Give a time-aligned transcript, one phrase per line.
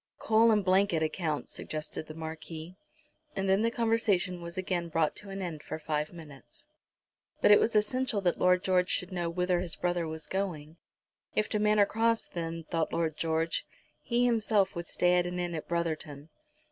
[0.17, 2.75] "Coal and blanket accounts!" suggested the Marquis.
[3.35, 6.65] And then the conversation was again brought to an end for five minutes.
[7.39, 10.77] But it was essential that Lord George should know whither his brother was going.
[11.35, 13.63] If to Manor Cross, then, thought Lord George,
[14.01, 16.29] he himself would stay at an inn at Brotherton.